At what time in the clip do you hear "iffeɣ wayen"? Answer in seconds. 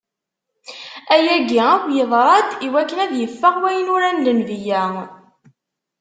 3.25-3.91